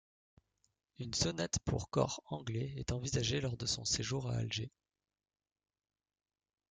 [0.97, 4.71] Une sonate pour cor anglais est envisagée lors de son séjour à Alger.